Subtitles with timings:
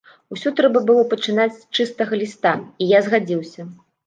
[0.35, 3.69] Усё трэба было пачынаць з чыстага ліста, і я згадзіўся.